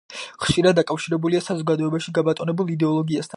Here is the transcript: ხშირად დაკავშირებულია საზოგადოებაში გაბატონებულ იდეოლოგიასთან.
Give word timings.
ხშირად 0.45 0.79
დაკავშირებულია 0.79 1.43
საზოგადოებაში 1.49 2.15
გაბატონებულ 2.17 2.73
იდეოლოგიასთან. 2.79 3.27